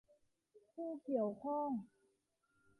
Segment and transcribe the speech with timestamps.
[0.71, 1.69] ผู้เกี่ยวข้อง